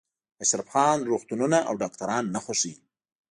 اشرف 0.43 0.67
خان 0.73 0.97
روغتونونه 1.09 1.57
او 1.67 1.73
ډاکټران 1.81 2.23
نه 2.35 2.39
خوښوي 2.45 2.75